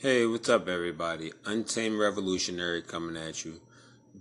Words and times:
Hey, 0.00 0.26
what's 0.26 0.48
up, 0.48 0.68
everybody? 0.68 1.32
Untamed 1.44 1.98
Revolutionary 1.98 2.82
coming 2.82 3.16
at 3.16 3.44
you. 3.44 3.60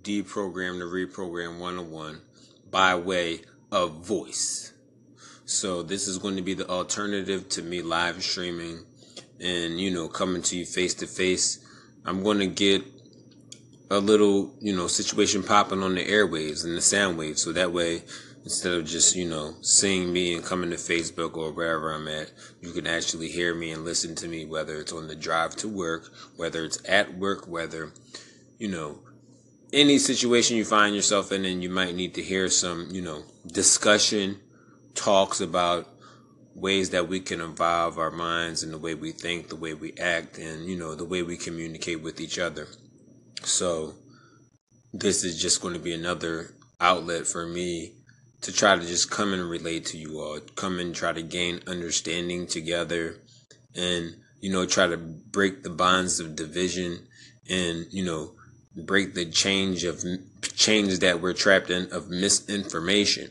Deprogram 0.01 0.79
to 0.79 0.85
Reprogram 0.85 1.59
101 1.59 2.19
by 2.71 2.95
way 2.95 3.41
of 3.71 4.03
voice. 4.03 4.73
So, 5.45 5.83
this 5.83 6.07
is 6.07 6.17
going 6.17 6.35
to 6.35 6.41
be 6.41 6.55
the 6.55 6.67
alternative 6.67 7.47
to 7.49 7.61
me 7.61 7.83
live 7.83 8.23
streaming 8.23 8.85
and, 9.39 9.79
you 9.79 9.91
know, 9.91 10.07
coming 10.07 10.41
to 10.41 10.57
you 10.57 10.65
face 10.65 10.95
to 10.95 11.05
face. 11.05 11.63
I'm 12.03 12.23
going 12.23 12.39
to 12.39 12.47
get 12.47 12.83
a 13.91 13.99
little, 13.99 14.55
you 14.59 14.75
know, 14.75 14.87
situation 14.87 15.43
popping 15.43 15.83
on 15.83 15.93
the 15.93 16.03
airwaves 16.03 16.65
and 16.65 16.75
the 16.75 16.81
sound 16.81 17.19
waves. 17.19 17.43
So 17.43 17.51
that 17.51 17.71
way, 17.71 18.01
instead 18.47 18.75
of 18.75 18.85
just 18.85 19.13
you 19.13 19.27
know 19.27 19.53
seeing 19.61 20.13
me 20.13 20.33
and 20.33 20.41
coming 20.41 20.69
to 20.69 20.77
facebook 20.77 21.35
or 21.35 21.51
wherever 21.51 21.93
i'm 21.93 22.07
at 22.07 22.31
you 22.61 22.71
can 22.71 22.87
actually 22.87 23.27
hear 23.27 23.53
me 23.53 23.71
and 23.71 23.83
listen 23.83 24.15
to 24.15 24.25
me 24.25 24.45
whether 24.45 24.79
it's 24.79 24.93
on 24.93 25.05
the 25.07 25.15
drive 25.15 25.53
to 25.53 25.67
work 25.67 26.09
whether 26.37 26.63
it's 26.63 26.79
at 26.87 27.17
work 27.17 27.45
whether 27.45 27.91
you 28.57 28.69
know 28.69 28.99
any 29.73 29.99
situation 29.99 30.55
you 30.55 30.63
find 30.63 30.95
yourself 30.95 31.33
in 31.33 31.43
and 31.43 31.61
you 31.61 31.69
might 31.69 31.93
need 31.93 32.13
to 32.13 32.23
hear 32.23 32.47
some 32.47 32.87
you 32.89 33.01
know 33.01 33.21
discussion 33.51 34.39
talks 34.95 35.41
about 35.41 35.85
ways 36.55 36.91
that 36.91 37.09
we 37.09 37.19
can 37.19 37.41
evolve 37.41 37.99
our 37.99 38.11
minds 38.11 38.63
and 38.63 38.71
the 38.71 38.77
way 38.77 38.95
we 38.95 39.11
think 39.11 39.49
the 39.49 39.57
way 39.57 39.73
we 39.73 39.93
act 39.97 40.37
and 40.37 40.69
you 40.69 40.77
know 40.77 40.95
the 40.95 41.03
way 41.03 41.21
we 41.21 41.35
communicate 41.35 42.01
with 42.01 42.21
each 42.21 42.39
other. 42.39 42.65
So 43.43 43.93
this 44.93 45.25
is 45.25 45.39
just 45.39 45.61
going 45.61 45.73
to 45.73 45.79
be 45.81 45.93
another 45.93 46.55
outlet 46.79 47.27
for 47.27 47.45
me 47.45 47.96
to 48.47 48.53
try 48.53 48.77
to 48.77 48.81
just 48.81 49.11
come 49.11 49.33
and 49.33 49.49
relate 49.49 49.85
to 49.85 49.97
you 49.97 50.21
all, 50.21 50.39
come 50.55 50.79
and 50.79 50.95
try 50.95 51.11
to 51.11 51.21
gain 51.21 51.59
understanding 51.67 52.47
together 52.47 53.17
and, 53.75 54.15
you 54.39 54.49
know, 54.49 54.65
try 54.65 54.87
to 54.87 54.95
break 54.95 55.63
the 55.63 55.69
bonds 55.69 56.21
of 56.21 56.33
division 56.33 57.05
and, 57.49 57.87
you 57.91 58.05
know, 58.05 58.31
break 58.85 59.13
the 59.13 59.25
change 59.25 59.83
of 59.83 60.01
change 60.55 60.99
that 60.99 61.19
we're 61.19 61.33
trapped 61.33 61.69
in 61.69 61.91
of 61.91 62.09
misinformation. 62.09 63.29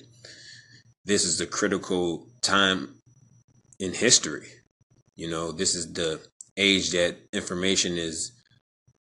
This 1.07 1.25
is 1.25 1.39
the 1.39 1.47
critical 1.47 2.29
time 2.43 2.97
in 3.81 3.95
history. 3.95 4.49
You 5.15 5.31
know, 5.31 5.51
this 5.51 5.75
is 5.75 5.95
the 5.95 6.21
age 6.59 6.91
that 6.91 7.17
information 7.33 7.97
is 7.97 8.33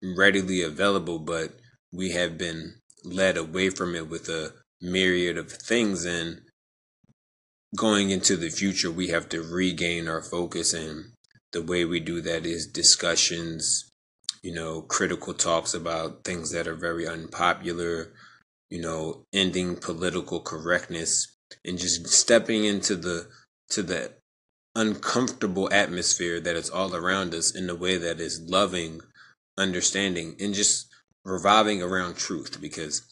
readily 0.02 0.62
available, 0.62 1.18
but 1.18 1.50
we 1.92 2.12
have 2.12 2.38
been 2.38 2.76
led 3.04 3.36
away 3.36 3.68
from 3.68 3.94
it 3.94 4.08
with 4.08 4.30
a 4.30 4.54
myriad 4.80 5.36
of 5.36 5.50
things 5.50 6.04
and 6.04 6.40
going 7.76 8.10
into 8.10 8.36
the 8.36 8.48
future 8.48 8.90
we 8.90 9.08
have 9.08 9.28
to 9.28 9.42
regain 9.42 10.08
our 10.08 10.22
focus 10.22 10.72
and 10.72 11.12
the 11.52 11.62
way 11.62 11.84
we 11.84 12.00
do 12.00 12.20
that 12.20 12.46
is 12.46 12.66
discussions 12.66 13.90
you 14.42 14.52
know 14.54 14.80
critical 14.82 15.34
talks 15.34 15.74
about 15.74 16.24
things 16.24 16.50
that 16.52 16.66
are 16.66 16.76
very 16.76 17.06
unpopular 17.06 18.12
you 18.70 18.80
know 18.80 19.24
ending 19.32 19.76
political 19.76 20.40
correctness 20.40 21.36
and 21.64 21.78
just 21.78 22.06
stepping 22.08 22.64
into 22.64 22.94
the 22.94 23.26
to 23.68 23.82
the 23.82 24.12
uncomfortable 24.74 25.68
atmosphere 25.72 26.40
that 26.40 26.54
is 26.54 26.70
all 26.70 26.94
around 26.94 27.34
us 27.34 27.54
in 27.54 27.68
a 27.68 27.74
way 27.74 27.96
that 27.96 28.20
is 28.20 28.40
loving 28.48 29.00
understanding 29.58 30.36
and 30.40 30.54
just 30.54 30.86
revolving 31.24 31.82
around 31.82 32.16
truth 32.16 32.60
because 32.60 33.02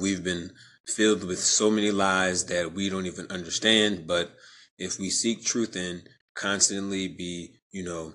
we've 0.00 0.24
been 0.24 0.50
filled 0.86 1.24
with 1.24 1.38
so 1.38 1.70
many 1.70 1.90
lies 1.90 2.46
that 2.46 2.72
we 2.72 2.88
don't 2.88 3.06
even 3.06 3.26
understand. 3.30 4.06
But 4.06 4.34
if 4.78 4.98
we 4.98 5.10
seek 5.10 5.44
truth 5.44 5.74
and 5.76 6.02
constantly 6.34 7.08
be, 7.08 7.56
you 7.72 7.84
know, 7.84 8.14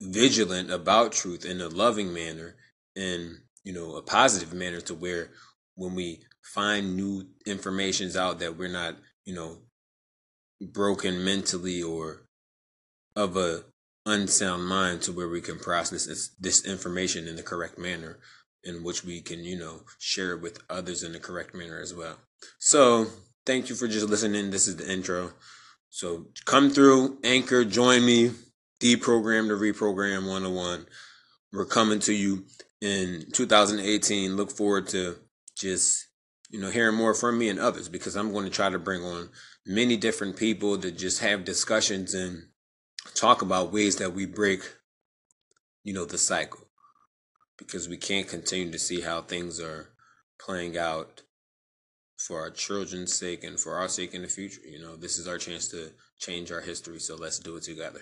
vigilant 0.00 0.70
about 0.70 1.12
truth 1.12 1.44
in 1.44 1.60
a 1.60 1.68
loving 1.68 2.12
manner 2.12 2.56
in, 2.94 3.38
you 3.64 3.72
know, 3.72 3.96
a 3.96 4.02
positive 4.02 4.52
manner 4.52 4.80
to 4.82 4.94
where 4.94 5.30
when 5.74 5.94
we 5.94 6.22
find 6.42 6.96
new 6.96 7.26
informations 7.44 8.16
out 8.16 8.38
that 8.38 8.56
we're 8.56 8.68
not, 8.68 8.96
you 9.24 9.34
know, 9.34 9.58
broken 10.60 11.24
mentally 11.24 11.82
or 11.82 12.26
of 13.14 13.36
a 13.36 13.64
unsound 14.04 14.64
mind 14.64 15.02
to 15.02 15.12
where 15.12 15.28
we 15.28 15.40
can 15.40 15.58
process 15.58 16.06
this, 16.06 16.28
this 16.38 16.64
information 16.64 17.26
in 17.26 17.36
the 17.36 17.42
correct 17.42 17.76
manner 17.78 18.18
in 18.66 18.82
which 18.82 19.04
we 19.04 19.20
can, 19.20 19.44
you 19.44 19.58
know, 19.58 19.82
share 19.98 20.32
it 20.32 20.42
with 20.42 20.62
others 20.68 21.02
in 21.02 21.12
the 21.12 21.20
correct 21.20 21.54
manner 21.54 21.80
as 21.80 21.94
well. 21.94 22.16
So, 22.58 23.06
thank 23.46 23.68
you 23.68 23.76
for 23.76 23.86
just 23.86 24.08
listening. 24.08 24.50
This 24.50 24.66
is 24.66 24.76
the 24.76 24.90
intro. 24.90 25.32
So, 25.90 26.26
come 26.44 26.70
through, 26.70 27.18
anchor, 27.24 27.64
join 27.64 28.04
me, 28.04 28.32
deprogram 28.80 29.48
to 29.48 29.54
reprogram 29.54 30.28
101. 30.28 30.86
We're 31.52 31.64
coming 31.64 32.00
to 32.00 32.12
you 32.12 32.44
in 32.80 33.24
2018. 33.32 34.36
Look 34.36 34.50
forward 34.50 34.88
to 34.88 35.16
just, 35.56 36.08
you 36.50 36.60
know, 36.60 36.70
hearing 36.70 36.96
more 36.96 37.14
from 37.14 37.38
me 37.38 37.48
and 37.48 37.58
others 37.58 37.88
because 37.88 38.16
I'm 38.16 38.32
going 38.32 38.44
to 38.44 38.50
try 38.50 38.68
to 38.68 38.78
bring 38.78 39.02
on 39.02 39.30
many 39.64 39.96
different 39.96 40.36
people 40.36 40.76
to 40.78 40.90
just 40.90 41.20
have 41.20 41.44
discussions 41.44 42.14
and 42.14 42.42
talk 43.14 43.42
about 43.42 43.72
ways 43.72 43.96
that 43.96 44.12
we 44.12 44.26
break, 44.26 44.60
you 45.84 45.94
know, 45.94 46.04
the 46.04 46.18
cycle 46.18 46.66
because 47.58 47.88
we 47.88 47.96
can't 47.96 48.28
continue 48.28 48.70
to 48.70 48.78
see 48.78 49.00
how 49.00 49.22
things 49.22 49.60
are 49.60 49.90
playing 50.38 50.76
out 50.76 51.22
for 52.18 52.40
our 52.40 52.50
children's 52.50 53.12
sake 53.12 53.44
and 53.44 53.60
for 53.60 53.76
our 53.76 53.88
sake 53.88 54.14
in 54.14 54.22
the 54.22 54.28
future. 54.28 54.60
You 54.66 54.80
know, 54.80 54.96
this 54.96 55.18
is 55.18 55.28
our 55.28 55.38
chance 55.38 55.68
to 55.68 55.90
change 56.18 56.50
our 56.50 56.60
history, 56.60 56.98
so 56.98 57.16
let's 57.16 57.38
do 57.38 57.56
it 57.56 57.62
together. 57.62 58.00